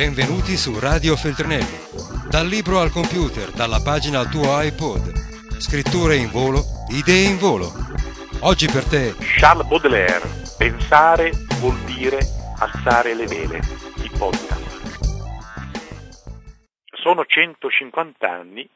Benvenuti 0.00 0.56
su 0.56 0.80
Radio 0.80 1.14
Feltrinelli. 1.14 1.76
Dal 2.30 2.46
libro 2.46 2.80
al 2.80 2.90
computer, 2.90 3.50
dalla 3.50 3.82
pagina 3.84 4.20
al 4.20 4.30
tuo 4.30 4.58
iPod. 4.58 5.60
Scritture 5.60 6.16
in 6.16 6.30
volo, 6.30 6.64
idee 6.88 7.28
in 7.28 7.36
volo. 7.36 7.68
Oggi 8.40 8.64
per 8.64 8.88
te 8.88 9.14
Charles 9.36 9.66
Baudelaire. 9.66 10.24
Pensare 10.56 11.32
vuol 11.60 11.76
dire 11.84 12.16
alzare 12.56 13.12
le 13.12 13.26
vele. 13.26 13.60
Il. 14.00 14.10
Sono 16.96 17.26
150 17.26 18.26
anni 18.26 18.66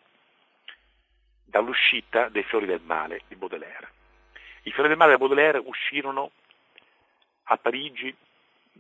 dall'uscita 1.43 2.29
dei 2.29 2.43
Fiori 2.43 2.67
del 2.67 2.83
Male 2.85 3.23
di 3.29 3.35
Baudelaire. 3.35 3.89
I 4.65 4.73
Fiori 4.73 4.91
del 4.91 4.99
Male 4.99 5.13
di 5.13 5.19
Baudelaire 5.19 5.57
uscirono 5.65 6.33
a 7.45 7.57
Parigi 7.57 8.15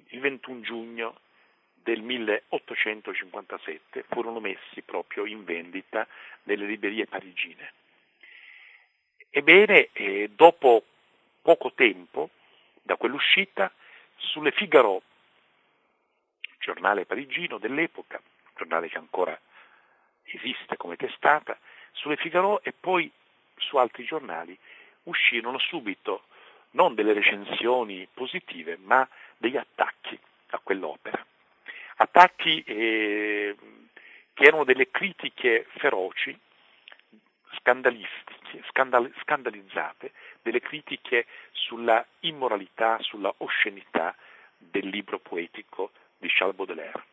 il 0.08 0.20
21 0.20 0.60
giugno 0.60 1.14
del 1.84 2.00
1857 2.00 4.04
furono 4.08 4.40
messi 4.40 4.82
proprio 4.82 5.24
in 5.26 5.44
vendita 5.44 6.04
nelle 6.44 6.64
librerie 6.64 7.06
parigine. 7.06 7.72
Ebbene, 9.28 9.90
eh, 9.92 10.30
dopo 10.34 10.82
poco 11.42 11.72
tempo 11.72 12.30
da 12.82 12.96
quell'uscita, 12.96 13.70
sulle 14.16 14.52
Figaro, 14.52 15.02
giornale 16.58 17.04
parigino 17.04 17.58
dell'epoca, 17.58 18.18
giornale 18.56 18.88
che 18.88 18.96
ancora 18.96 19.38
esiste 20.24 20.78
come 20.78 20.96
testata, 20.96 21.58
sulle 21.92 22.16
Figaro 22.16 22.62
e 22.62 22.72
poi 22.72 23.12
su 23.56 23.76
altri 23.76 24.04
giornali 24.04 24.58
uscirono 25.04 25.58
subito 25.58 26.24
non 26.70 26.94
delle 26.94 27.12
recensioni 27.12 28.08
positive, 28.12 28.78
ma 28.78 29.06
degli 29.36 29.58
attacchi 29.58 30.18
a 30.50 30.60
quell'opera 30.62 31.24
attacchi 31.96 32.62
eh, 32.62 33.54
che 34.32 34.44
erano 34.44 34.64
delle 34.64 34.90
critiche 34.90 35.66
feroci, 35.76 36.36
scandal, 37.58 37.96
scandalizzate, 39.22 40.12
delle 40.42 40.60
critiche 40.60 41.26
sulla 41.52 42.04
immoralità, 42.20 42.98
sulla 43.00 43.32
oscenità 43.38 44.14
del 44.56 44.88
libro 44.88 45.18
poetico 45.18 45.92
di 46.18 46.28
Charles 46.28 46.56
Baudelaire. 46.56 47.04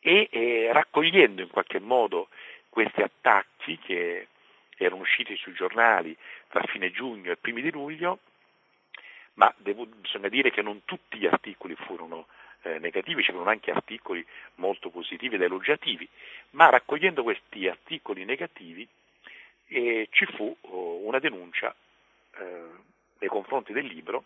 E 0.00 0.28
eh, 0.30 0.72
raccogliendo 0.72 1.42
in 1.42 1.48
qualche 1.48 1.80
modo 1.80 2.28
questi 2.68 3.02
attacchi 3.02 3.78
che 3.78 4.28
erano 4.76 5.00
usciti 5.00 5.36
sui 5.36 5.54
giornali 5.54 6.16
tra 6.48 6.62
fine 6.62 6.92
giugno 6.92 7.32
e 7.32 7.36
primi 7.36 7.60
di 7.60 7.72
luglio, 7.72 8.20
ma 9.34 9.52
devo, 9.56 9.86
bisogna 9.86 10.28
dire 10.28 10.50
che 10.50 10.62
non 10.62 10.84
tutti 10.84 11.18
gli 11.18 11.26
articoli 11.26 11.74
furono 11.74 12.26
eh, 12.62 12.78
negativi, 12.78 13.22
ci 13.22 13.30
furono 13.30 13.50
anche 13.50 13.70
articoli 13.70 14.24
molto 14.56 14.90
positivi 14.90 15.36
ed 15.36 15.42
elogiativi, 15.42 16.08
ma 16.50 16.68
raccogliendo 16.70 17.22
questi 17.22 17.68
articoli 17.68 18.24
negativi 18.24 18.86
eh, 19.68 20.08
ci 20.10 20.26
fu 20.26 20.54
oh, 20.60 21.06
una 21.06 21.18
denuncia 21.18 21.74
eh, 22.38 22.62
nei 23.18 23.28
confronti 23.28 23.72
del 23.72 23.86
libro, 23.86 24.24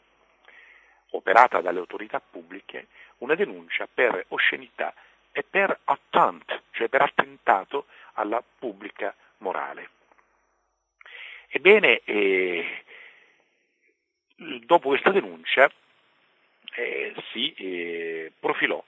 operata 1.11 1.61
dalle 1.61 1.79
autorità 1.79 2.21
pubbliche, 2.21 2.87
una 3.19 3.35
denuncia 3.35 3.87
per 3.93 4.25
oscenità 4.29 4.95
e 5.31 5.43
per 5.43 5.79
attent, 5.85 6.63
cioè 6.73 6.89
per 6.89 7.03
attentato 7.03 7.87
alla 8.15 8.43
pubblica 8.43 9.15
morale. 9.39 9.91
Ebbene, 11.49 12.01
eh, 12.05 12.85
dopo 14.65 14.89
questa 14.89 15.11
denuncia 15.11 15.71
eh, 16.75 17.15
si 17.33 17.53
eh, 17.55 18.33
profilò 18.39 18.83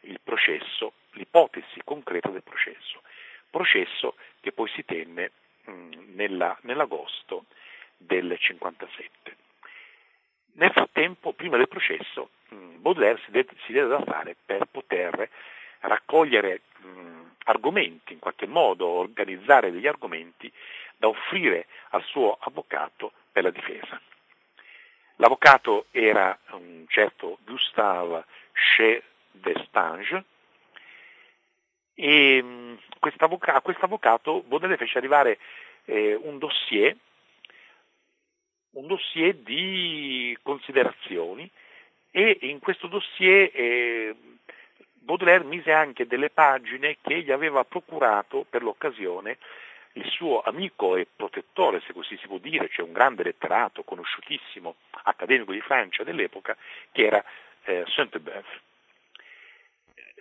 il 0.00 0.20
processo, 0.22 0.92
l'ipotesi 1.12 1.80
concreta 1.84 2.28
del 2.28 2.42
processo, 2.42 3.02
processo 3.50 4.16
che 4.40 4.52
poi 4.52 4.68
si 4.70 4.84
tenne 4.84 5.30
mh, 5.64 6.14
nella, 6.14 6.56
nell'agosto 6.62 7.46
del 7.96 8.36
57. 8.38 9.36
Nel 10.56 10.70
frattempo, 10.70 11.32
prima 11.32 11.56
del 11.56 11.68
processo, 11.68 12.30
mh, 12.48 12.80
Baudelaire 12.80 13.20
si 13.24 13.30
diede, 13.30 13.52
si 13.64 13.72
diede, 13.72 13.88
da 13.88 14.02
fare 14.02 14.36
per 14.44 14.66
poter 14.70 15.28
raccogliere 15.80 16.62
mh, 16.78 17.20
argomenti, 17.44 18.12
in 18.12 18.18
qualche 18.18 18.46
modo 18.46 18.86
organizzare 18.86 19.70
degli 19.70 19.86
argomenti 19.86 20.50
da 20.96 21.08
offrire 21.08 21.66
al 21.90 22.02
suo 22.04 22.36
avvocato 22.40 23.12
per 23.32 23.42
la 23.42 23.50
difesa. 23.50 24.00
L'avvocato 25.16 25.86
era 25.92 26.36
un 26.50 26.84
certo 26.88 27.38
Gustave 27.44 28.24
Che 28.52 29.02
d'Estange 29.30 30.24
e 31.94 32.40
mm, 32.42 32.74
a 32.98 33.60
questo 33.60 33.84
avvocato 33.84 34.42
Baudelaire 34.42 34.84
fece 34.84 34.98
arrivare 34.98 35.38
eh, 35.84 36.14
un 36.14 36.38
dossier, 36.38 36.96
un 38.70 38.86
dossier 38.86 39.34
di 39.36 40.36
considerazioni 40.42 41.48
e 42.10 42.38
in 42.42 42.58
questo 42.58 42.88
dossier 42.88 43.50
eh, 43.52 44.14
Baudelaire 44.92 45.44
mise 45.44 45.70
anche 45.70 46.06
delle 46.06 46.30
pagine 46.30 46.96
che 47.00 47.20
gli 47.22 47.30
aveva 47.30 47.64
procurato 47.64 48.46
per 48.48 48.62
l'occasione 48.62 49.38
il 49.94 50.08
suo 50.10 50.42
amico 50.42 50.96
e 50.96 51.06
protettore, 51.14 51.82
se 51.86 51.92
così 51.92 52.16
si 52.18 52.26
può 52.26 52.38
dire, 52.38 52.68
cioè 52.70 52.84
un 52.84 52.92
grande 52.92 53.22
letterato, 53.22 53.82
conosciutissimo, 53.82 54.76
accademico 55.04 55.52
di 55.52 55.60
Francia 55.60 56.04
dell'epoca, 56.04 56.56
che 56.92 57.04
era 57.04 57.24
eh, 57.64 57.84
Saint-Beuve. 57.88 58.62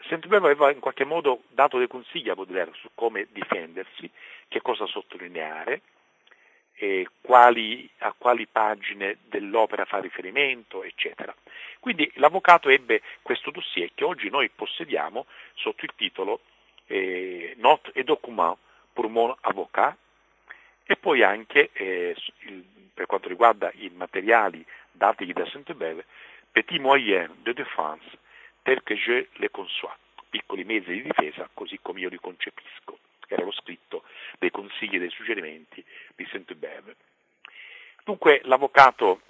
Saint-Beuve 0.08 0.46
aveva 0.52 0.72
in 0.72 0.80
qualche 0.80 1.06
modo 1.06 1.44
dato 1.50 1.78
dei 1.78 1.88
consigli 1.88 2.30
a 2.30 2.36
Baudelaire 2.36 2.72
su 2.74 2.90
come 2.94 3.28
difendersi, 3.32 4.10
che 4.48 4.62
cosa 4.62 4.86
sottolineare, 4.86 5.82
quali, 7.22 7.90
a 8.00 8.14
quali 8.18 8.46
pagine 8.48 9.18
dell'opera 9.26 9.86
fa 9.86 10.00
riferimento, 10.00 10.84
eccetera. 10.84 11.34
Quindi 11.80 12.12
l'avvocato 12.16 12.70
ebbe 12.70 13.02
questo 13.22 13.52
dossier 13.52 13.92
che 13.94 14.04
oggi 14.04 14.30
noi 14.30 14.50
possediamo 14.50 15.26
sotto 15.54 15.86
il 15.86 15.94
titolo 15.96 16.42
eh, 16.88 17.54
Note 17.58 17.92
et 17.94 18.06
Document 18.06 18.58
pour 18.94 19.10
mon 19.10 19.36
avocat 19.42 19.96
e 20.86 20.96
poi 20.96 21.24
anche 21.24 21.70
eh, 21.74 22.16
il, 22.42 22.64
per 22.94 23.06
quanto 23.06 23.28
riguarda 23.28 23.72
i 23.74 23.90
materiali 23.90 24.66
datigli 24.92 25.34
da 25.34 25.46
Saint-Beuve, 25.46 26.06
Petit 26.54 26.80
moyen 26.80 27.30
de 27.44 27.52
défense 27.54 28.06
tel 28.62 28.84
que 28.84 28.96
je 28.96 29.28
les 29.40 29.50
conçois, 29.50 29.98
piccoli 30.30 30.64
mezzi 30.64 30.92
di 30.92 31.02
difesa 31.02 31.50
così 31.52 31.80
come 31.82 32.02
io 32.02 32.10
li 32.10 32.20
concepisco. 32.20 33.00
Era 33.28 33.44
lo 33.44 33.52
scritto 33.52 34.04
dei 34.38 34.52
consigli 34.52 34.96
e 34.96 35.00
dei 35.00 35.10
suggerimenti 35.10 35.84
di 36.16 36.28
Saint-Beuve. 36.30 36.96
Dunque 38.04 38.42
l'avvocato 38.44 39.22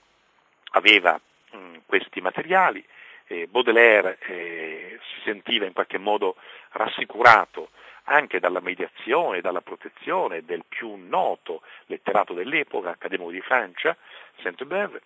aveva 0.72 1.18
mh, 1.52 1.78
questi 1.85 2.19
materiali, 2.19 2.85
eh, 3.28 3.47
Baudelaire 3.47 4.18
eh, 4.19 5.00
si 5.02 5.22
sentiva 5.23 5.66
in 5.66 5.72
qualche 5.72 5.97
modo 5.97 6.35
rassicurato 6.72 7.69
anche 8.03 8.40
dalla 8.40 8.59
mediazione, 8.59 9.41
dalla 9.41 9.62
protezione 9.62 10.44
del 10.44 10.64
più 10.68 10.96
noto 10.96 11.62
letterato 11.86 12.34
dell'epoca, 12.34 12.91
accademico 12.91 13.31
di 13.31 13.41
Francia, 13.41 13.96
Saint-Beuve, 14.41 15.02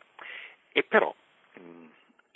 e 0.71 0.83
però 0.83 1.13
mh, 1.53 1.85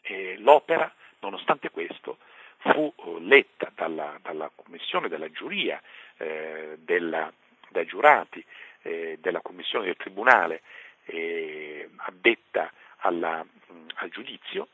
eh, 0.04 0.38
l'opera, 0.40 0.92
nonostante 1.20 1.70
questo, 1.70 2.18
fu 2.58 2.94
eh, 2.96 3.20
letta 3.20 3.72
dalla, 3.76 4.18
dalla 4.22 4.52
commissione, 4.54 5.08
dalla 5.08 5.32
giuria, 5.32 5.82
eh, 6.18 6.78
della, 6.80 7.32
dai 7.70 7.86
giurati, 7.86 8.44
eh, 8.84 9.18
della 9.20 9.42
commissione 9.42 9.86
del 9.86 9.96
tribunale 9.96 10.62
eh, 11.06 11.90
addetta 11.98 12.72
alla, 12.98 13.44
mh, 13.44 13.88
al 13.96 14.10
giudizio 14.10 14.68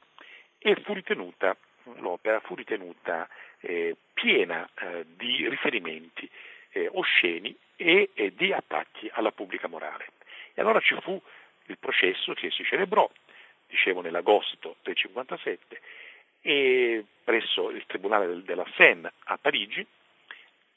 e 0.59 0.75
fu 0.83 0.93
ritenuta, 0.93 1.55
l'opera 1.99 2.39
fu 2.41 2.55
ritenuta 2.55 3.27
eh, 3.61 3.95
piena 4.13 4.69
eh, 4.79 5.05
di 5.15 5.47
riferimenti 5.49 6.29
eh, 6.71 6.89
osceni 6.93 7.55
e 7.75 8.09
di 8.35 8.51
attacchi 8.51 9.07
alla 9.13 9.31
pubblica 9.31 9.67
morale. 9.67 10.07
E 10.55 10.61
allora 10.61 10.79
ci 10.79 10.97
fu 11.01 11.21
il 11.67 11.77
processo 11.77 12.33
che 12.33 12.49
si 12.49 12.63
celebrò, 12.63 13.07
dicevo 13.67 14.01
nell'agosto 14.01 14.77
del 14.81 14.95
57, 14.95 15.81
e 16.41 17.05
presso 17.23 17.69
il 17.69 17.85
Tribunale 17.85 18.41
della 18.43 18.65
Seine 18.75 19.11
a 19.25 19.37
Parigi 19.37 19.85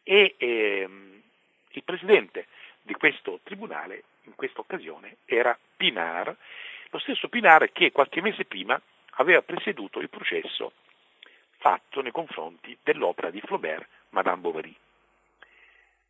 e 0.03 0.35
ehm, 0.37 1.23
il 1.71 1.83
presidente 1.85 2.47
di 2.83 2.95
questo 2.95 3.41
tribunale 3.45 4.03
in 4.25 4.35
questa 4.35 4.61
occasione 4.61 5.19
era 5.25 5.57
Pinard, 5.77 6.37
lo 6.91 6.99
stesso 6.99 7.29
Pinard 7.29 7.71
che 7.73 7.93
qualche 7.93 8.21
mese 8.21 8.45
prima 8.45 8.81
aveva 9.13 9.43
presieduto 9.43 10.01
il 10.01 10.09
processo 10.09 10.73
fatto 11.61 12.01
nei 12.01 12.11
confronti 12.11 12.77
dell'opera 12.83 13.31
di 13.31 13.41
Flaubert, 13.41 13.87
Madame 14.11 14.41
Bovary. 14.41 14.75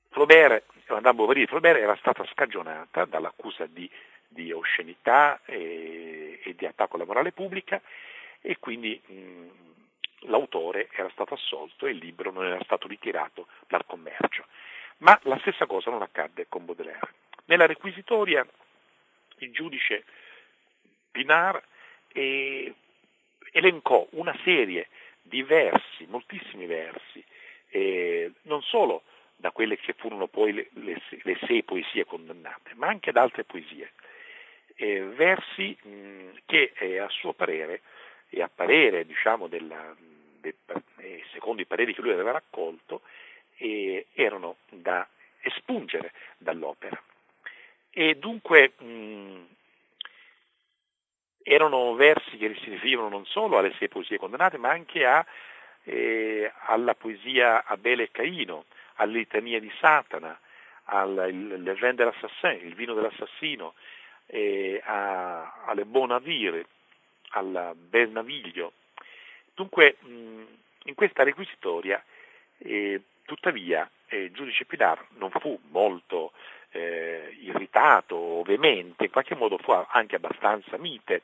Flaubert, 0.08 0.64
Madame 0.88 1.16
Bovary 1.16 1.40
di 1.40 1.46
Flaubert 1.46 1.78
era 1.78 1.96
stata 1.96 2.24
scagionata 2.26 3.04
dall'accusa 3.04 3.66
di, 3.66 3.90
di 4.26 4.52
oscenità 4.52 5.40
e, 5.44 6.40
e, 6.42 6.54
di 6.54 6.66
attacco 6.66 6.96
alla 6.96 7.04
morale 7.04 7.32
pubblica 7.32 7.80
e 8.40 8.58
quindi 8.58 9.00
mh, 9.04 10.28
l'autore 10.30 10.88
era 10.92 11.10
stato 11.10 11.34
assolto 11.34 11.86
e 11.86 11.90
il 11.90 11.98
libro 11.98 12.30
non 12.30 12.44
era 12.44 12.62
stato 12.62 12.86
ritirato 12.86 13.48
dal 13.66 13.84
commercio. 13.86 14.46
Ma 14.98 15.18
la 15.24 15.38
stessa 15.40 15.66
cosa 15.66 15.90
non 15.90 16.02
accadde 16.02 16.46
con 16.48 16.64
Baudelaire. 16.64 17.14
Nella 17.46 17.66
requisitoria 17.66 18.46
il 19.38 19.52
giudice 19.52 20.04
Pinard 21.10 21.60
eh, 22.12 22.72
elencò 23.52 24.06
una 24.10 24.36
serie 24.44 24.88
di 25.30 25.42
versi, 25.42 26.06
moltissimi 26.08 26.66
versi, 26.66 27.24
eh, 27.68 28.32
non 28.42 28.60
solo 28.62 29.04
da 29.36 29.52
quelle 29.52 29.78
che 29.78 29.94
furono 29.94 30.26
poi 30.26 30.52
le, 30.52 30.68
le, 30.72 31.00
le 31.22 31.38
sei 31.46 31.62
poesie 31.62 32.04
condannate, 32.04 32.72
ma 32.74 32.88
anche 32.88 33.12
da 33.12 33.22
altre 33.22 33.44
poesie, 33.44 33.92
eh, 34.74 35.00
versi 35.02 35.74
mh, 35.80 36.40
che 36.44 36.72
eh, 36.76 36.98
a 36.98 37.08
suo 37.08 37.32
parere 37.32 37.80
e 38.28 38.42
a 38.42 38.50
parere 38.52 39.06
diciamo, 39.06 39.46
della, 39.46 39.94
de, 40.40 40.54
secondo 41.32 41.62
i 41.62 41.66
pareri 41.66 41.94
che 41.94 42.02
lui 42.02 42.12
aveva 42.12 42.32
raccolto, 42.32 43.02
erano 44.14 44.56
da 44.70 45.06
espungere 45.42 46.12
dall'opera. 46.38 47.00
E 47.90 48.14
dunque 48.16 48.72
mh, 48.78 49.42
erano 51.42 51.94
versi 51.94 52.36
che 52.36 52.54
si 52.62 52.70
riferivano 52.70 53.08
non 53.08 53.24
solo 53.26 53.58
alle 53.58 53.74
sei 53.78 53.88
poesie 53.88 54.18
condannate, 54.18 54.58
ma 54.58 54.70
anche 54.70 55.06
a, 55.06 55.24
eh, 55.84 56.52
alla 56.66 56.94
poesia 56.94 57.64
Abele 57.64 58.04
e 58.04 58.10
Caino, 58.10 58.64
alle 58.96 59.18
litanie 59.18 59.60
di 59.60 59.72
Satana, 59.80 60.38
al 60.84 61.30
vin 61.30 61.94
de 61.94 62.04
l'assassin, 62.04 62.66
il 62.66 62.74
vino 62.74 62.94
dell'assassino, 62.94 63.74
eh, 64.26 64.80
a, 64.84 65.64
alle 65.66 65.84
Bonavire, 65.84 66.66
al 67.30 67.74
Bel 67.76 68.10
Naviglio. 68.10 68.72
Dunque, 69.54 69.96
mh, 70.00 70.42
in 70.84 70.94
questa 70.94 71.22
requisitoria, 71.22 72.02
eh, 72.58 73.02
tuttavia, 73.24 73.88
il 74.08 74.18
eh, 74.24 74.30
giudice 74.32 74.64
Pilar 74.64 75.06
non 75.18 75.30
fu 75.30 75.58
molto 75.70 76.32
eh, 76.72 77.36
irritato 77.40 78.14
o 78.14 78.42
veemente, 78.42 79.04
in 79.04 79.10
qualche 79.10 79.34
modo 79.34 79.58
fu 79.58 79.72
anche 79.72 80.16
abbastanza 80.16 80.76
mite 80.78 81.22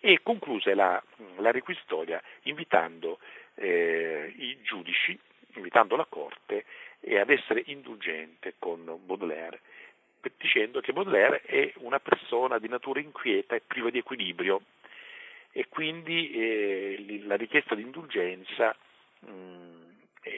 e 0.00 0.20
concluse 0.22 0.74
la, 0.74 1.02
la 1.36 1.50
requisitoria 1.50 2.22
invitando 2.42 3.18
eh, 3.54 4.32
i 4.36 4.58
giudici, 4.62 5.18
invitando 5.54 5.96
la 5.96 6.06
Corte 6.06 6.64
ad 7.06 7.30
essere 7.30 7.62
indulgente 7.66 8.54
con 8.58 8.98
Baudelaire, 9.04 9.60
dicendo 10.38 10.80
che 10.80 10.92
Baudelaire 10.92 11.42
è 11.42 11.72
una 11.78 12.00
persona 12.00 12.58
di 12.58 12.68
natura 12.68 13.00
inquieta 13.00 13.54
e 13.54 13.62
priva 13.66 13.90
di 13.90 13.98
equilibrio. 13.98 14.62
E 15.52 15.66
quindi 15.68 16.32
eh, 16.32 17.22
la 17.26 17.36
richiesta 17.36 17.74
di 17.74 17.82
indulgenza 17.82 18.74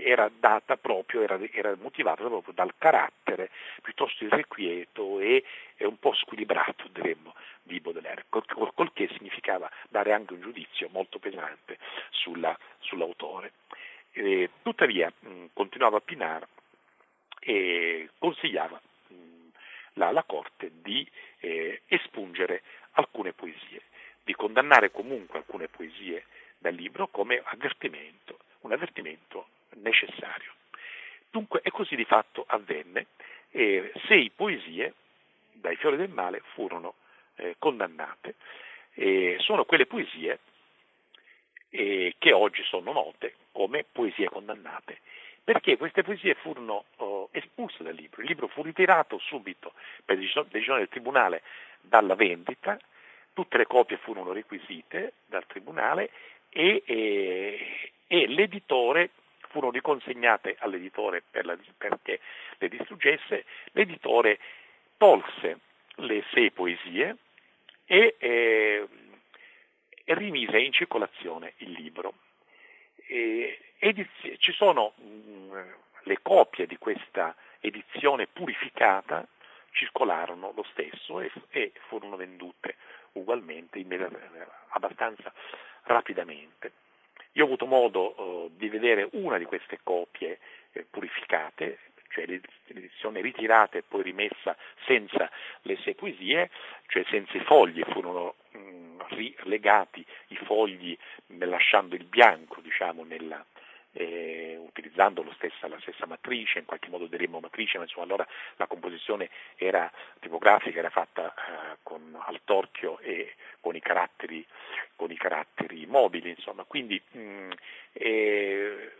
era 0.06 0.30
data 0.38 0.76
proprio, 0.76 1.22
era, 1.22 1.36
era, 1.50 1.74
motivata 1.80 2.22
proprio 2.22 2.54
dal 2.54 2.74
carattere 2.78 3.50
piuttosto 3.82 4.22
irrequieto 4.22 5.18
e, 5.18 5.42
e 5.76 5.84
un 5.84 5.98
po' 5.98 6.14
squilibrato, 6.14 6.86
diremmo, 6.92 7.34
di 7.60 7.80
Baudelaire, 7.80 8.26
col, 8.28 8.44
col, 8.46 8.92
che 8.92 9.08
significava 9.08 9.68
dare 9.88 10.12
anche 10.12 10.34
un 10.34 10.42
giudizio 10.42 10.88
molto 10.92 11.18
pesante 11.18 11.78
sulla, 12.10 12.56
sull'autore. 12.78 13.54
E, 14.12 14.50
tuttavia 14.62 15.12
mh, 15.18 15.46
continuava 15.52 15.98
Pinar 15.98 16.46
e 17.40 18.08
consigliava 18.16 18.80
mh, 19.08 19.14
la, 19.94 20.12
la, 20.12 20.22
Corte 20.22 20.70
di 20.82 21.04
eh, 21.40 21.82
espungere 21.88 22.62
alcune 22.92 23.32
poesie, 23.32 23.82
di 24.22 24.34
condannare 24.34 24.92
comunque 24.92 25.38
alcune 25.38 25.66
poesie 25.66 26.26
dal 26.58 26.74
libro 26.74 27.08
come 27.08 27.42
avvertimento, 27.44 28.38
un 28.60 28.70
avvertimento 28.70 29.35
necessario. 29.82 30.52
Dunque, 31.30 31.60
e 31.62 31.70
così 31.70 31.96
di 31.96 32.04
fatto 32.04 32.44
avvenne. 32.46 33.06
E 33.50 33.92
sei 34.06 34.30
poesie 34.34 34.94
dai 35.52 35.76
fiori 35.76 35.96
del 35.96 36.10
male 36.10 36.42
furono 36.54 36.94
eh, 37.36 37.56
condannate. 37.58 38.34
E 38.94 39.36
sono 39.40 39.64
quelle 39.64 39.86
poesie 39.86 40.38
eh, 41.70 42.14
che 42.18 42.32
oggi 42.32 42.62
sono 42.64 42.92
note 42.92 43.34
come 43.52 43.84
poesie 43.90 44.28
condannate, 44.28 45.00
perché 45.42 45.76
queste 45.76 46.02
poesie 46.02 46.34
furono 46.34 46.84
oh, 46.96 47.28
espulse 47.32 47.82
dal 47.82 47.94
libro. 47.94 48.22
Il 48.22 48.28
libro 48.28 48.48
fu 48.48 48.62
ritirato 48.62 49.18
subito 49.18 49.72
per 50.04 50.16
decisione 50.16 50.78
del 50.78 50.88
Tribunale 50.88 51.42
dalla 51.80 52.14
vendita, 52.14 52.78
tutte 53.32 53.58
le 53.58 53.66
copie 53.66 53.98
furono 53.98 54.32
requisite 54.32 55.12
dal 55.26 55.46
Tribunale 55.46 56.10
e, 56.48 56.82
e, 56.86 57.92
e 58.06 58.26
l'editore 58.26 59.10
furono 59.56 59.72
riconsegnate 59.72 60.56
all'editore 60.58 61.22
per 61.22 61.46
la, 61.46 61.56
perché 61.78 62.20
le 62.58 62.68
distruggesse, 62.68 63.46
l'editore 63.72 64.38
tolse 64.98 65.60
le 65.96 66.22
sei 66.30 66.50
poesie 66.50 67.16
e, 67.86 68.16
eh, 68.18 68.86
rimise 70.04 70.58
in 70.58 70.72
circolazione 70.72 71.54
il 71.58 71.70
libro. 71.70 72.12
E, 73.06 73.58
ediz- 73.78 74.36
ci 74.36 74.52
sono 74.52 74.92
mh, 74.96 75.04
mm, 75.04 75.68
le 76.02 76.18
copie 76.20 76.66
di 76.66 76.76
questa 76.76 77.34
edizione 77.60 78.26
purificata 78.26 79.26
circolarono 79.70 80.52
lo 80.54 80.66
stesso 80.70 81.20
e, 81.20 81.32
e 81.48 81.72
furono 81.88 82.16
vendute 82.16 82.76
ugualmente 83.12 83.82
abbastanza 84.68 85.32
rapidamente. 85.84 86.84
Io 87.36 87.42
ho 87.42 87.46
avuto 87.46 87.66
modo 87.66 88.16
eh, 88.16 88.50
di 88.56 88.68
vedere 88.68 89.08
una 89.12 89.36
di 89.36 89.44
queste 89.44 89.80
copie 89.82 90.38
eh, 90.72 90.86
purificate, 90.88 91.78
cioè 92.08 92.24
l'edizione 92.24 93.20
ritirata 93.20 93.76
e 93.76 93.82
poi 93.86 94.02
rimessa 94.02 94.56
senza 94.86 95.30
le 95.62 95.76
sei 95.82 95.94
cioè 96.86 97.04
senza 97.10 97.36
i 97.36 97.40
fogli, 97.40 97.82
furono 97.90 98.36
mm, 98.56 99.00
rilegati 99.08 100.04
i 100.28 100.36
fogli 100.36 100.96
lasciando 101.26 101.94
il 101.94 102.04
bianco 102.04 102.62
diciamo, 102.62 103.04
nella, 103.04 103.44
eh, 103.96 104.56
utilizzando 104.58 105.24
stessa, 105.34 105.68
la 105.68 105.78
stessa 105.80 106.06
matrice, 106.06 106.58
in 106.58 106.64
qualche 106.64 106.88
modo 106.88 107.06
diremmo 107.06 107.40
matrice, 107.40 107.78
ma 107.78 107.84
insomma 107.84 108.04
allora 108.04 108.26
la 108.56 108.66
composizione 108.66 109.30
era 109.56 109.90
tipografica, 110.20 110.78
era 110.78 110.90
fatta 110.90 111.32
eh, 111.32 111.76
con, 111.82 112.16
al 112.18 112.40
torchio 112.44 112.98
e 113.00 113.34
con 113.60 113.74
i 113.74 113.80
caratteri, 113.80 114.44
con 114.94 115.10
i 115.10 115.16
caratteri 115.16 115.86
mobili, 115.86 116.30
insomma. 116.30 116.64
quindi 116.64 117.00
mh, 117.10 117.50
eh, 117.92 118.92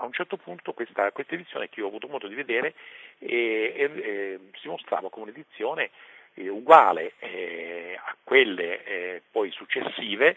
a 0.00 0.04
un 0.04 0.12
certo 0.12 0.36
punto 0.36 0.72
questa, 0.72 1.10
questa, 1.10 1.34
edizione 1.34 1.68
che 1.68 1.80
io 1.80 1.86
ho 1.86 1.88
avuto 1.88 2.06
modo 2.06 2.28
di 2.28 2.34
vedere 2.34 2.74
si 3.18 4.68
mostrava 4.68 5.10
come 5.10 5.24
un'edizione 5.24 5.90
eh, 6.34 6.48
uguale 6.48 7.14
eh, 7.18 7.98
a 8.00 8.16
quelle 8.22 8.84
eh, 8.84 9.22
poi 9.30 9.50
successive, 9.50 10.36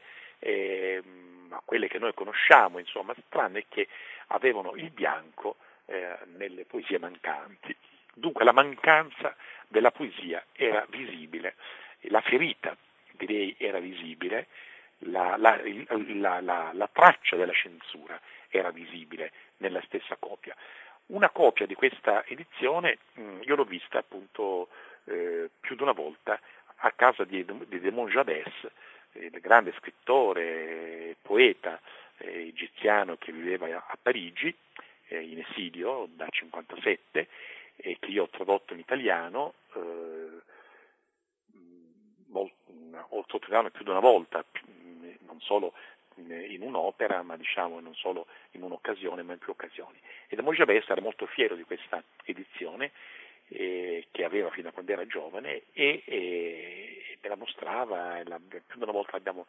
a 1.57 1.61
quelle 1.63 1.87
che 1.87 1.99
noi 1.99 2.13
conosciamo, 2.13 2.79
insomma, 2.79 3.13
tranne 3.29 3.65
che 3.67 3.87
avevano 4.27 4.73
il 4.75 4.89
bianco 4.89 5.57
eh, 5.85 6.17
nelle 6.37 6.65
poesie 6.65 6.99
mancanti. 6.99 7.75
Dunque 8.13 8.43
la 8.43 8.51
mancanza 8.51 9.35
della 9.67 9.91
poesia 9.91 10.43
era 10.53 10.85
visibile, 10.89 11.55
la 12.01 12.21
ferita 12.21 12.75
direi 13.11 13.55
era 13.57 13.79
visibile, 13.79 14.47
la, 15.05 15.35
la, 15.37 15.59
la, 16.41 16.71
la, 16.73 16.89
traccia 16.91 17.35
della 17.35 17.53
censura 17.53 18.19
era 18.49 18.71
visibile 18.71 19.31
nella 19.57 19.81
stessa 19.83 20.15
copia. 20.17 20.55
Una 21.07 21.29
copia 21.29 21.65
di 21.65 21.73
questa 21.73 22.25
edizione 22.25 22.99
mh, 23.13 23.39
io 23.41 23.55
l'ho 23.55 23.63
vista 23.63 23.99
appunto 23.99 24.69
eh, 25.05 25.49
più 25.59 25.75
di 25.75 25.81
una 25.81 25.93
volta 25.93 26.39
a 26.83 26.91
casa 26.91 27.23
di, 27.23 27.45
di 27.67 27.79
Demon 27.79 28.07
Jadès, 28.07 28.67
il 29.13 29.39
grande 29.39 29.73
scrittore, 29.77 30.80
poeta 31.41 31.81
eh, 32.17 32.49
egiziano 32.49 33.17
che 33.17 33.31
viveva 33.31 33.65
a 33.75 33.97
Parigi, 33.99 34.55
eh, 35.07 35.21
in 35.21 35.39
esilio 35.39 36.07
dal 36.13 36.29
1957, 36.31 37.27
e 37.77 37.97
che 37.99 38.11
io 38.11 38.23
ho 38.23 38.29
tradotto 38.29 38.73
in 38.73 38.79
italiano, 38.79 39.55
eh, 39.73 40.41
molto, 42.27 42.53
ho 43.09 43.25
tradotto 43.25 43.69
più 43.71 43.83
di 43.83 43.89
una 43.89 43.99
volta, 43.99 44.45
non 45.25 45.41
solo 45.41 45.73
in 46.15 46.61
un'opera, 46.61 47.23
ma 47.23 47.35
diciamo 47.35 47.79
non 47.79 47.95
solo 47.95 48.27
in 48.51 48.61
un'occasione, 48.61 49.23
ma 49.23 49.33
in 49.33 49.39
più 49.39 49.51
occasioni. 49.51 49.99
E 50.27 50.35
da 50.35 50.43
Mojabes 50.43 50.87
era 50.87 51.01
molto 51.01 51.25
fiero 51.25 51.55
di 51.55 51.63
questa 51.63 52.03
edizione 52.25 52.91
eh, 53.47 54.07
che 54.11 54.23
aveva 54.23 54.51
fino 54.51 54.69
a 54.69 54.71
quando 54.71 54.91
era 54.91 55.07
giovane 55.07 55.63
e, 55.73 56.03
e 56.05 57.17
me 57.21 57.29
la 57.29 57.35
mostrava, 57.35 58.21
la, 58.23 58.39
più 58.39 58.77
di 58.77 58.83
una 58.83 58.91
volta 58.91 59.13
l'abbiamo 59.13 59.47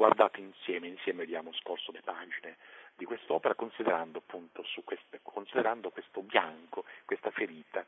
guardata 0.00 0.38
insieme, 0.38 0.86
insieme 0.86 1.24
abbiamo 1.24 1.52
scorso 1.52 1.92
le 1.92 2.00
pagine 2.02 2.56
di 2.96 3.04
quest'opera 3.04 3.54
considerando 3.54 4.22
appunto 4.26 4.64
queste, 4.82 5.20
considerando 5.22 5.90
questo 5.90 6.22
bianco, 6.22 6.86
questa 7.04 7.30
ferita, 7.30 7.84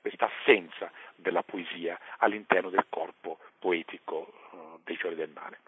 questa 0.00 0.30
assenza 0.30 0.92
della 1.16 1.42
poesia 1.42 1.98
all'interno 2.18 2.70
del 2.70 2.86
corpo 2.88 3.40
poetico 3.58 4.32
uh, 4.52 4.78
dei 4.84 4.96
fiori 4.96 5.16
del 5.16 5.30
mare. 5.30 5.58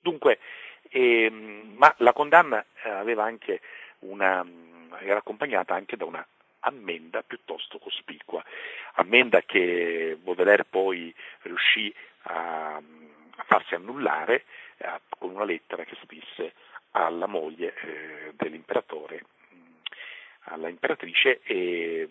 Dunque, 0.00 0.38
E, 0.88 1.28
ma 1.30 1.94
la 1.98 2.14
condanna 2.14 2.64
anche 3.22 3.60
una, 4.00 4.42
era 5.00 5.18
accompagnata 5.18 5.74
anche 5.74 5.98
da 5.98 6.06
una 6.06 6.26
ammenda 6.60 7.22
piuttosto 7.22 7.78
cospicua, 7.78 8.42
ammenda 8.94 9.42
che 9.42 10.16
Baudelaire 10.18 10.64
poi 10.64 11.14
riuscì 11.42 11.94
a, 12.22 12.76
a 12.76 13.44
farsi 13.44 13.74
annullare 13.74 14.36
eh, 14.36 14.44
con 15.18 15.30
una 15.30 15.44
lettera 15.44 15.84
che 15.84 15.96
scrisse 16.04 16.54
alla 16.92 17.26
moglie 17.26 17.74
eh, 17.74 18.32
dell'imperatore, 18.34 19.24
alla 20.44 20.68
imperatrice, 20.68 21.40
e, 21.42 22.08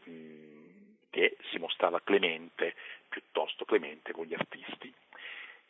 che 1.10 1.38
si 1.50 1.58
mostrava 1.58 2.00
clemente, 2.02 2.76
piuttosto 3.08 3.66
clemente 3.66 4.12
con 4.12 4.26
gli 4.26 4.34
artisti. 4.34 4.94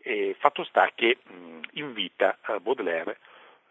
E 0.02 0.36
fatto 0.38 0.64
sta 0.64 0.92
che 0.94 1.18
mh, 1.24 1.60
in 1.74 1.94
vita 1.94 2.38
eh, 2.48 2.60
Baudelaire 2.60 3.20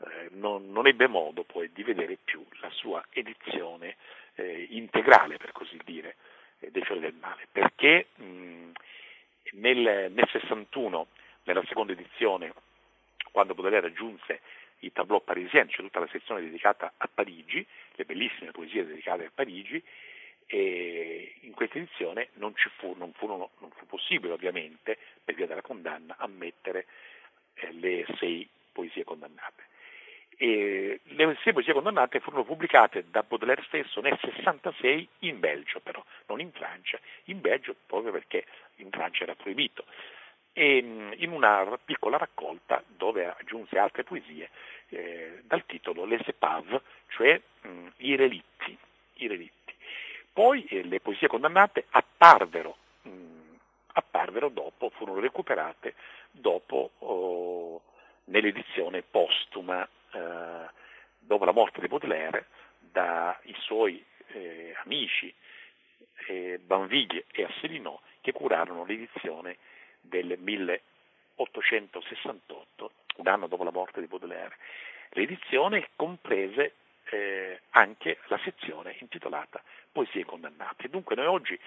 eh, 0.01 0.29
non, 0.33 0.71
non, 0.71 0.87
ebbe 0.87 1.07
modo 1.07 1.43
poi 1.43 1.71
di 1.73 1.83
vedere 1.83 2.19
più 2.23 2.45
la 2.61 2.71
sua 2.71 3.05
edizione 3.11 3.97
eh, 4.35 4.67
integrale, 4.71 5.37
per 5.37 5.53
così 5.53 5.79
dire, 5.85 6.17
eh, 6.61 6.71
dei 6.71 6.85
Fiori 6.85 7.01
del 7.01 7.15
Male, 7.15 7.47
perché 7.51 8.09
mh, 8.17 8.71
nel, 9.53 10.11
nel 10.13 10.29
61, 10.31 11.07
nella 11.45 11.65
seconda 11.67 11.93
edizione, 11.93 12.53
quando 13.39 13.55
Baudelaire 13.55 13.87
aggiunse 13.87 14.41
i 14.81 14.91
tableau 14.91 15.23
parisiens, 15.23 15.71
cioè 15.71 15.85
tutta 15.85 16.01
la 16.01 16.09
sezione 16.11 16.41
dedicata 16.41 16.95
a 16.97 17.07
Parigi, 17.07 17.65
le 17.93 18.05
bellissime 18.05 18.51
poesie 18.51 18.85
dedicate 18.85 19.27
a 19.27 19.31
Parigi, 19.33 19.81
e 20.47 21.35
in 21.43 21.53
questa 21.53 21.79
edizione 21.79 22.31
non, 22.35 22.53
fu, 22.79 22.97
non, 22.99 23.13
furono, 23.13 23.51
non, 23.61 23.71
fu, 23.71 23.87
possibile 23.87 24.33
ovviamente, 24.33 24.99
per 25.23 25.37
via 25.37 25.47
della 25.47 25.63
condanna, 25.63 26.17
ammettere 26.19 26.87
eh, 27.55 27.71
le 27.75 28.05
sei 28.19 28.49
poesie 28.73 29.05
condannate. 29.05 29.67
E 30.37 30.99
le 31.05 31.39
sei 31.45 31.53
poesie 31.53 31.73
condannate 31.73 32.19
furono 32.19 32.43
pubblicate 32.43 33.05
da 33.09 33.23
Baudelaire 33.23 33.63
stesso 33.67 34.01
nel 34.01 34.19
66 34.21 35.09
in 35.21 35.39
Belgio 35.39 35.79
però, 35.79 36.05
non 36.27 36.41
in 36.41 36.51
Francia, 36.51 36.99
in 37.27 37.41
Belgio 37.41 37.77
proprio 37.87 38.11
perché 38.11 38.47
in 38.77 38.91
Francia 38.91 39.23
era 39.23 39.37
proibito. 39.37 39.85
E 40.61 40.79
in 41.19 41.31
una 41.31 41.79
piccola 41.85 42.17
raccolta 42.17 42.83
dove 42.85 43.33
aggiunse 43.33 43.79
altre 43.79 44.03
poesie 44.03 44.51
eh, 44.89 45.43
dal 45.45 45.65
titolo 45.65 46.05
Les 46.05 46.27
Epaves, 46.27 46.81
cioè 47.11 47.41
mh, 47.61 47.87
i 47.99 48.17
relitti. 48.17 48.77
I 49.19 49.29
relitti. 49.29 49.73
Poi 50.33 50.65
eh, 50.65 50.83
le 50.83 50.99
poesie 50.99 51.29
condannate 51.29 51.85
apparvero, 51.91 52.77
mh, 53.03 53.11
apparvero 53.93 54.49
dopo, 54.49 54.91
furono 54.91 55.21
recuperate 55.21 55.95
dopo 56.33 56.91
oh, 56.99 57.81
nell'edizione 58.25 59.03
postuma 59.03 59.89
eh, 60.11 60.69
dopo 61.21 61.45
la 61.45 61.53
morte 61.53 61.81
di 61.81 61.87
Baudelaire 61.87 62.47
dai 62.81 63.55
suoi 63.61 64.05
eh, 64.33 64.75
amici 64.83 65.33
eh, 66.27 66.59
Banviglie 66.59 67.27
e 67.31 67.45
Asselineau 67.45 68.01
che 68.21 68.33
curarono 68.33 68.85
l'edizione 68.85 69.57
del 70.09 70.37
1868, 70.39 72.91
un 73.17 73.27
anno 73.27 73.47
dopo 73.47 73.65
la 73.65 73.71
morte 73.71 74.01
di 74.01 74.07
Baudelaire. 74.07 74.57
L'edizione 75.11 75.89
comprese 75.97 76.75
eh, 77.11 77.61
anche 77.71 78.19
la 78.27 78.39
sezione 78.43 78.97
intitolata 78.99 79.63
Poesie 79.91 80.25
condannate. 80.25 80.89
Dunque 80.89 81.17
noi 81.17 81.27
oggi 81.27 81.59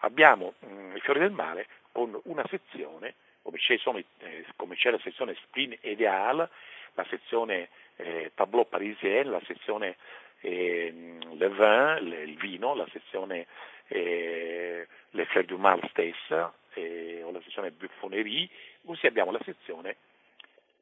abbiamo 0.00 0.54
mh, 0.58 0.66
mm, 0.66 0.96
i 0.96 1.00
fiori 1.00 1.20
del 1.20 1.30
mare 1.30 1.66
con 1.92 2.18
una 2.24 2.44
sezione, 2.48 3.14
come 3.42 3.58
c'è, 3.58 3.76
sono, 3.78 3.98
eh, 3.98 4.44
come 4.56 4.76
c'è 4.76 4.90
la 4.90 4.98
sezione 4.98 5.34
Spleen 5.34 5.76
Ideal, 5.82 6.48
la 6.94 7.06
sezione 7.08 7.68
eh, 7.96 8.32
Tableau 8.34 8.68
Parisien, 8.68 9.30
la 9.30 9.42
sezione 9.46 9.96
eh, 10.40 11.18
Le 11.32 11.48
Vin, 11.48 12.08
le, 12.08 12.22
il 12.22 12.36
vino, 12.36 12.74
la 12.74 12.86
sezione 12.92 13.46
eh, 13.88 14.86
Le 15.10 15.24
Fleurs 15.26 15.46
du 15.46 15.56
Mal 15.56 15.80
stessa, 15.90 16.52
eh, 16.78 17.22
o 17.22 17.30
la 17.30 17.40
sezione 17.42 17.70
Buffonerie, 17.70 18.48
così 18.84 19.06
abbiamo 19.06 19.30
la 19.30 19.40
sezione 19.44 19.96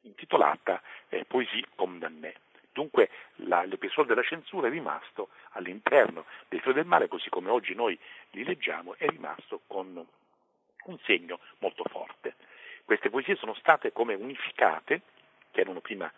intitolata 0.01 0.81
eh, 1.09 1.25
Poésie 1.25 1.65
condamnée. 1.75 2.35
Dunque 2.71 3.09
la, 3.37 3.63
l'episodio 3.63 4.13
della 4.13 4.27
censura 4.27 4.67
è 4.67 4.69
rimasto 4.69 5.29
all'interno 5.53 6.25
dei 6.47 6.59
fiori 6.59 6.77
del 6.77 6.85
male, 6.85 7.07
così 7.07 7.29
come 7.29 7.49
oggi 7.49 7.73
noi 7.73 7.97
li 8.31 8.43
leggiamo, 8.43 8.95
è 8.97 9.07
rimasto 9.07 9.61
con 9.65 10.05
un 10.83 10.99
segno 11.03 11.39
molto 11.57 11.83
forte. 11.85 12.35
Queste 12.85 13.09
poesie 13.09 13.35
sono 13.35 13.55
state 13.55 13.91
come 13.91 14.13
unificate, 14.13 15.01
che 15.51 15.61
erano 15.61 15.81
prima 15.81 16.11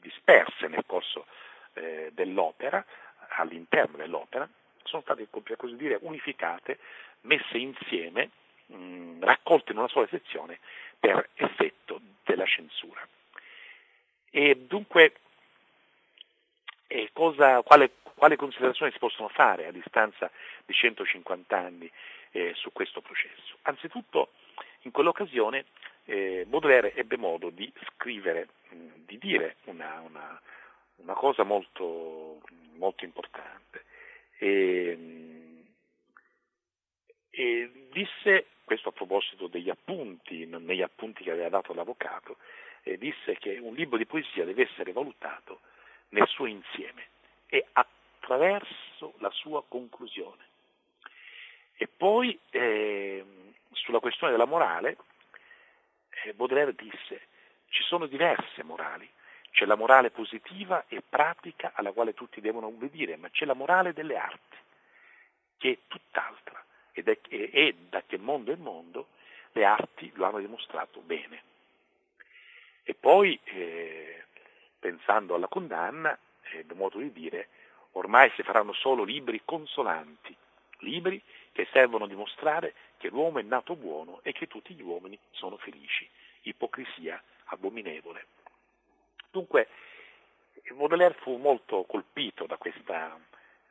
disperse 0.00 0.66
nel 0.66 0.84
corso 0.84 1.26
eh, 1.74 2.10
dell'opera, 2.12 2.84
all'interno 3.36 3.96
dell'opera, 3.96 4.48
sono 4.82 5.02
state, 5.02 5.26
per 5.26 5.56
così 5.56 5.76
dire, 5.76 5.98
unificate, 6.02 6.78
messe 7.22 7.56
insieme, 7.56 8.30
mh, 8.66 9.24
raccolte 9.24 9.72
in 9.72 9.78
una 9.78 9.88
sola 9.88 10.06
sezione 10.08 10.58
per 10.98 11.28
effetto 11.34 12.00
della 12.24 12.46
censura. 12.46 13.06
E 14.30 14.56
dunque, 14.56 15.14
e 16.86 17.10
cosa, 17.12 17.62
quale, 17.62 17.92
quale, 18.14 18.36
considerazioni 18.36 18.92
si 18.92 18.98
possono 18.98 19.28
fare 19.28 19.66
a 19.66 19.72
distanza 19.72 20.30
di 20.64 20.72
150 20.72 21.56
anni 21.56 21.90
eh, 22.32 22.52
su 22.54 22.72
questo 22.72 23.00
processo? 23.00 23.58
Anzitutto, 23.62 24.32
in 24.82 24.90
quell'occasione 24.90 25.66
eh, 26.06 26.44
Baudelaire 26.46 26.94
ebbe 26.94 27.16
modo 27.16 27.50
di 27.50 27.72
scrivere, 27.94 28.48
mh, 28.70 28.86
di 29.06 29.18
dire 29.18 29.56
una, 29.64 30.00
una, 30.00 30.40
una 30.96 31.14
cosa 31.14 31.42
molto, 31.42 32.40
molto 32.74 33.04
importante. 33.04 33.84
E, 34.38 34.98
e, 37.30 37.70
disse, 37.90 38.46
questo 38.64 38.88
a 38.88 38.92
proposito 38.92 39.46
degli 39.46 39.70
appunti, 39.70 40.46
negli 40.46 40.82
appunti 40.82 41.22
che 41.22 41.30
aveva 41.30 41.48
dato 41.48 41.74
l'avvocato, 41.74 42.38
eh, 42.82 42.98
disse 42.98 43.36
che 43.38 43.58
un 43.58 43.74
libro 43.74 43.96
di 43.96 44.06
poesia 44.06 44.44
deve 44.44 44.68
essere 44.70 44.92
valutato 44.92 45.60
nel 46.10 46.26
suo 46.28 46.46
insieme 46.46 47.08
e 47.46 47.66
attraverso 47.72 49.14
la 49.18 49.30
sua 49.30 49.62
conclusione. 49.66 50.42
E 51.76 51.88
poi 51.88 52.38
eh, 52.50 53.24
sulla 53.72 54.00
questione 54.00 54.32
della 54.32 54.46
morale, 54.46 54.96
eh, 56.24 56.32
Baudelaire 56.32 56.74
disse 56.74 57.32
ci 57.68 57.82
sono 57.82 58.06
diverse 58.06 58.62
morali, 58.62 59.08
c'è 59.50 59.66
la 59.66 59.74
morale 59.74 60.10
positiva 60.10 60.84
e 60.86 61.02
pratica 61.06 61.72
alla 61.74 61.90
quale 61.90 62.14
tutti 62.14 62.40
devono 62.40 62.68
obbedire, 62.68 63.16
ma 63.16 63.28
c'è 63.30 63.44
la 63.44 63.54
morale 63.54 63.92
delle 63.92 64.16
arti, 64.16 64.56
che 65.58 65.70
è 65.70 65.78
tutt'altra, 65.88 66.63
ed 66.94 67.08
è, 67.08 67.18
e, 67.28 67.50
e 67.52 67.74
da 67.90 68.02
che 68.06 68.16
mondo 68.16 68.52
è 68.52 68.56
mondo 68.56 69.08
le 69.52 69.64
arti 69.64 70.10
lo 70.14 70.24
hanno 70.24 70.38
dimostrato 70.38 71.00
bene. 71.00 71.42
E 72.82 72.94
poi, 72.94 73.38
eh, 73.44 74.24
pensando 74.78 75.34
alla 75.34 75.48
condanna, 75.48 76.18
è 76.40 76.56
eh, 76.56 76.74
modo 76.74 76.98
di 76.98 77.12
dire, 77.12 77.48
ormai 77.92 78.30
si 78.34 78.42
faranno 78.42 78.72
solo 78.72 79.04
libri 79.04 79.42
consolanti, 79.44 80.34
libri 80.78 81.20
che 81.52 81.68
servono 81.72 82.04
a 82.04 82.08
dimostrare 82.08 82.74
che 82.96 83.08
l'uomo 83.08 83.38
è 83.38 83.42
nato 83.42 83.76
buono 83.76 84.20
e 84.22 84.32
che 84.32 84.46
tutti 84.46 84.74
gli 84.74 84.82
uomini 84.82 85.18
sono 85.30 85.56
felici. 85.56 86.08
Ipocrisia 86.42 87.22
abominevole. 87.46 88.26
Dunque, 89.30 89.68
Baudelaire 90.72 91.14
fu 91.20 91.36
molto 91.36 91.84
colpito 91.84 92.46
da 92.46 92.56
questa, 92.56 93.18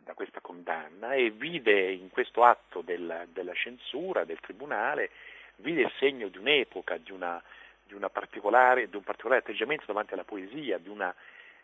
da 0.04 0.14
questa 0.14 0.42
condanna 0.42 1.14
e 1.14 1.30
vide 1.32 1.92
in 1.92 2.10
questo 2.10 2.44
atto 2.44 2.82
del, 2.82 3.28
della 3.32 3.54
censura 3.54 4.26
del 4.26 4.40
tribunale, 4.40 5.10
vide 5.58 5.82
il 5.82 5.92
segno 5.98 6.28
di 6.28 6.38
un'epoca, 6.38 6.98
di, 6.98 7.12
una, 7.12 7.42
di, 7.86 7.94
una 7.94 8.10
particolare, 8.10 8.90
di 8.90 8.96
un 8.96 9.04
particolare 9.04 9.42
atteggiamento 9.42 9.86
davanti 9.88 10.14
alla 10.14 10.24
poesia, 10.24 10.78
di, 10.78 10.90
una, 10.90 11.14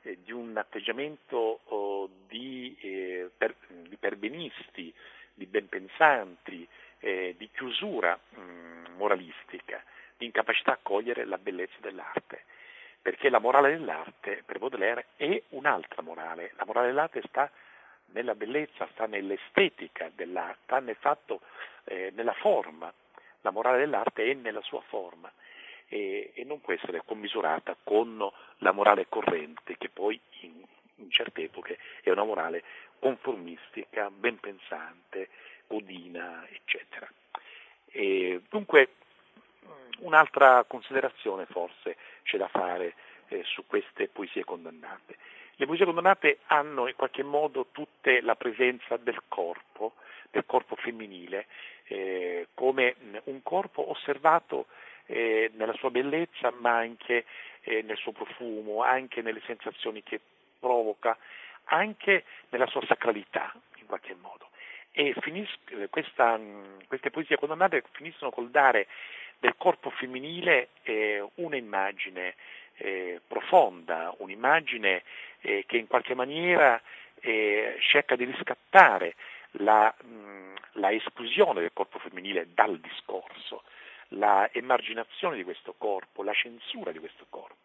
eh, 0.03 0.17
di 0.23 0.31
un 0.31 0.55
atteggiamento 0.57 1.59
oh, 1.65 2.09
di, 2.27 2.75
eh, 2.81 3.29
per, 3.35 3.55
di 3.67 3.95
perbenisti, 3.97 4.93
di 5.33 5.45
benpensanti, 5.45 6.67
eh, 6.99 7.35
di 7.37 7.49
chiusura 7.51 8.17
mh, 8.29 8.41
mm, 8.41 8.85
moralistica, 8.95 9.83
di 10.17 10.25
incapacità 10.25 10.73
a 10.73 10.79
cogliere 10.81 11.25
la 11.25 11.37
bellezza 11.37 11.77
dell'arte. 11.79 12.43
Perché 13.01 13.29
la 13.29 13.39
morale 13.39 13.71
dell'arte, 13.71 14.43
per 14.45 14.59
Baudelaire, 14.59 15.07
è 15.15 15.41
un'altra 15.49 16.01
morale. 16.01 16.51
La 16.57 16.65
morale 16.65 16.87
dell'arte 16.87 17.21
sta 17.25 17.49
nella 18.11 18.35
bellezza, 18.35 18.87
sta 18.91 19.05
nell'estetica 19.05 20.11
dell'arte, 20.13 20.59
sta 20.63 20.79
nel 20.79 20.97
fatto, 20.99 21.41
eh, 21.85 22.11
nella 22.15 22.33
forma. 22.33 22.91
La 23.41 23.51
morale 23.51 23.77
dell'arte 23.77 24.29
è 24.29 24.33
nella 24.33 24.61
sua 24.61 24.81
forma 24.81 25.31
e, 25.87 26.31
e, 26.33 26.43
non 26.43 26.61
può 26.61 26.73
essere 26.73 27.01
commisurata 27.03 27.75
con 27.83 28.29
la 28.57 28.71
morale 28.71 29.07
corrente, 29.09 29.77
che 29.77 29.89
poi 29.89 30.19
in, 30.41 30.61
in 30.95 31.09
certe 31.09 31.43
epoche 31.43 31.77
è 32.01 32.09
una 32.11 32.23
morale 32.23 32.63
conformistica, 32.99 34.09
ben 34.11 34.39
pensante, 34.39 35.29
codina, 35.67 36.45
eccetera. 36.49 37.09
E 37.87 38.41
dunque 38.49 38.89
un'altra 39.99 40.63
considerazione 40.65 41.45
forse 41.45 41.97
c'è 42.23 42.37
da 42.37 42.47
fare 42.47 42.93
eh, 43.29 43.43
su 43.45 43.65
queste 43.65 44.07
poesie 44.07 44.43
condannate. 44.43 45.17
Le 45.59 45.65
poesie 45.65 45.83
condannate 45.83 46.39
hanno 46.45 46.87
in 46.87 46.95
qualche 46.95 47.21
modo 47.21 47.67
tutte 47.73 48.21
la 48.21 48.37
presenza 48.37 48.95
del 48.95 49.23
corpo, 49.27 49.95
del 50.31 50.45
corpo 50.45 50.77
femminile, 50.77 51.47
eh, 51.87 52.47
come 52.53 52.95
un 53.25 53.43
corpo 53.43 53.89
osservato 53.89 54.67
eh, 55.07 55.51
nella 55.55 55.73
sua 55.73 55.91
bellezza, 55.91 56.49
ma 56.51 56.77
anche 56.77 57.25
eh, 57.63 57.81
nel 57.81 57.97
suo 57.97 58.13
profumo, 58.13 58.83
anche 58.83 59.21
nelle 59.21 59.41
sensazioni 59.45 60.01
che 60.01 60.21
provoca, 60.57 61.17
anche 61.65 62.23
nella 62.51 62.67
sua 62.67 62.85
sacralità 62.85 63.53
in 63.79 63.85
qualche 63.85 64.15
modo. 64.15 64.51
E 64.91 65.13
finis- 65.19 65.59
questa, 65.89 66.39
queste 66.87 67.11
poesie 67.11 67.35
condannate 67.35 67.83
finiscono 67.91 68.31
col 68.31 68.49
dare 68.49 68.87
del 69.39 69.55
corpo 69.57 69.89
femminile 69.89 70.69
eh, 70.83 71.21
un'immagine 71.35 72.35
eh, 72.79 73.21
profonda, 73.25 74.13
un'immagine 74.17 75.03
eh, 75.41 75.63
che 75.67 75.77
in 75.77 75.87
qualche 75.87 76.15
maniera 76.15 76.81
eh, 77.21 77.77
cerca 77.79 78.15
di 78.15 78.25
riscattare 78.25 79.15
la, 79.53 79.93
mh, 80.01 80.53
la 80.73 80.91
esclusione 80.91 81.61
del 81.61 81.71
corpo 81.73 81.99
femminile 81.99 82.47
dal 82.53 82.79
discorso, 82.79 83.63
la 84.09 84.49
emarginazione 84.51 85.35
di 85.35 85.43
questo 85.43 85.75
corpo, 85.77 86.23
la 86.23 86.33
censura 86.33 86.91
di 86.91 86.99
questo 86.99 87.25
corpo. 87.29 87.57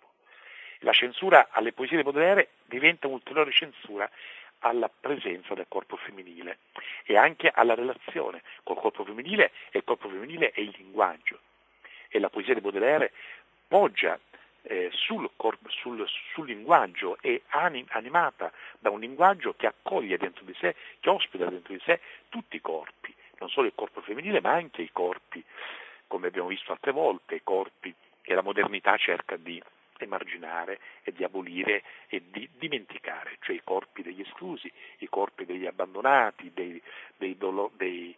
La 0.80 0.92
censura 0.92 1.48
alle 1.50 1.72
poesie 1.72 1.96
di 1.96 2.02
Baudelaire 2.02 2.50
diventa 2.66 3.06
un'ulteriore 3.06 3.52
censura 3.52 4.10
alla 4.58 4.88
presenza 4.88 5.54
del 5.54 5.66
corpo 5.68 5.96
femminile 5.96 6.58
e 7.04 7.16
anche 7.16 7.50
alla 7.54 7.74
relazione 7.74 8.42
col 8.62 8.76
corpo 8.76 9.04
femminile 9.04 9.52
e 9.70 9.78
il 9.78 9.84
corpo 9.84 10.08
femminile 10.08 10.50
è 10.50 10.60
il 10.60 10.74
linguaggio. 10.76 11.38
E 12.08 12.18
la 12.18 12.28
poesia 12.28 12.54
di 12.54 12.60
Baudelaire 12.60 13.12
poggia 13.66 14.18
eh, 14.66 14.90
sul, 14.92 15.30
sul, 15.68 16.06
sul, 16.32 16.46
linguaggio 16.46 17.18
è 17.20 17.40
anim, 17.48 17.84
animata 17.90 18.52
da 18.78 18.90
un 18.90 19.00
linguaggio 19.00 19.54
che 19.54 19.66
accoglie 19.66 20.16
dentro 20.16 20.44
di 20.44 20.54
sé, 20.58 20.74
che 21.00 21.10
ospita 21.10 21.46
dentro 21.46 21.72
di 21.72 21.80
sé 21.84 22.00
tutti 22.28 22.56
i 22.56 22.60
corpi, 22.60 23.14
non 23.38 23.50
solo 23.50 23.66
il 23.66 23.74
corpo 23.74 24.00
femminile 24.00 24.40
ma 24.40 24.52
anche 24.52 24.82
i 24.82 24.90
corpi, 24.92 25.44
come 26.06 26.28
abbiamo 26.28 26.48
visto 26.48 26.72
altre 26.72 26.92
volte, 26.92 27.36
i 27.36 27.42
corpi 27.42 27.94
che 28.22 28.34
la 28.34 28.42
modernità 28.42 28.96
cerca 28.96 29.36
di 29.36 29.62
emarginare 29.98 30.80
e 31.02 31.12
di 31.12 31.24
abolire 31.24 31.82
e 32.08 32.22
di 32.30 32.48
dimenticare, 32.56 33.36
cioè 33.40 33.56
i 33.56 33.62
corpi 33.62 34.02
degli 34.02 34.22
esclusi, 34.22 34.70
i 34.98 35.08
corpi 35.08 35.44
degli 35.44 35.66
abbandonati, 35.66 36.50
dei, 36.54 36.80
dei, 37.16 37.36
dolo, 37.36 37.70
dei, 37.76 38.16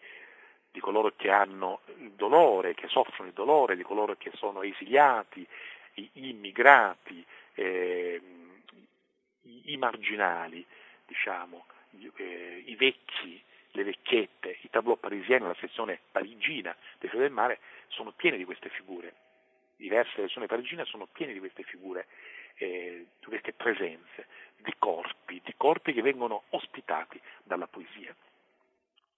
di 0.70 0.80
coloro 0.80 1.12
che 1.16 1.30
hanno 1.30 1.80
il 1.98 2.12
dolore, 2.12 2.74
che 2.74 2.86
soffrono 2.88 3.28
il 3.28 3.34
dolore, 3.34 3.76
di 3.76 3.82
coloro 3.82 4.14
che 4.16 4.30
sono 4.34 4.62
esiliati, 4.62 5.46
gli 5.96 6.26
immigrati, 6.28 7.24
eh, 7.54 8.20
i 9.64 9.76
marginali, 9.76 10.64
diciamo, 11.06 11.66
eh, 12.16 12.62
i 12.66 12.74
vecchi, 12.76 13.42
le 13.70 13.84
vecchiette, 13.84 14.58
i 14.62 14.70
tableau 14.70 14.98
parisieni, 14.98 15.46
la 15.46 15.56
sezione 15.58 16.00
parigina 16.10 16.74
dei 16.98 17.08
Fiori 17.08 17.24
del 17.24 17.32
Mare 17.32 17.60
sono 17.88 18.12
piene 18.12 18.36
di 18.36 18.44
queste 18.44 18.68
figure. 18.68 19.14
Diverse 19.76 20.22
versioni 20.22 20.46
parigine 20.46 20.84
sono 20.84 21.06
piene 21.06 21.32
di 21.32 21.38
queste 21.38 21.62
figure, 21.62 22.06
eh, 22.56 23.06
di 23.18 23.26
queste 23.26 23.52
presenze, 23.52 24.26
di 24.56 24.74
corpi, 24.78 25.40
di 25.44 25.54
corpi 25.56 25.92
che 25.92 26.02
vengono 26.02 26.44
ospitati 26.50 27.20
dalla 27.42 27.66
poesia. 27.66 28.14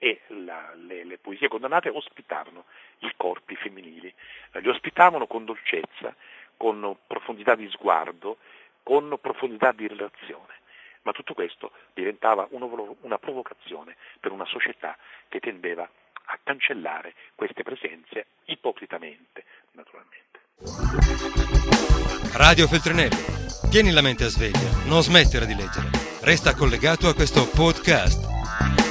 E 0.00 0.20
la, 0.28 0.74
le, 0.74 1.04
le, 1.04 1.18
poesie 1.18 1.48
condannate 1.48 1.88
ospitarono 1.88 2.66
i 3.00 3.12
corpi 3.16 3.56
femminili, 3.56 4.12
li 4.52 4.68
ospitavano 4.68 5.26
con 5.26 5.44
dolcezza, 5.44 6.14
con 6.58 6.96
profondità 7.06 7.54
di 7.54 7.66
sguardo, 7.70 8.36
con 8.82 9.16
profondità 9.22 9.72
di 9.72 9.88
relazione. 9.88 10.56
Ma 11.02 11.12
tutto 11.12 11.32
questo 11.32 11.70
diventava 11.94 12.46
una 12.50 13.18
provocazione 13.18 13.96
per 14.20 14.32
una 14.32 14.44
società 14.44 14.98
che 15.28 15.40
tendeva 15.40 15.88
a 16.30 16.38
cancellare 16.42 17.14
queste 17.34 17.62
presenze 17.62 18.26
ipocritamente, 18.46 19.44
naturalmente. 19.72 20.40
Radio 22.34 22.66
Feltrinelli, 22.66 23.70
tieni 23.70 23.90
la 23.92 24.02
mente 24.02 24.24
a 24.24 24.28
sveglia, 24.28 24.84
non 24.86 25.00
smettere 25.00 25.46
di 25.46 25.54
leggere. 25.54 25.88
Resta 26.20 26.54
collegato 26.54 27.08
a 27.08 27.14
questo 27.14 27.48
podcast. 27.48 28.87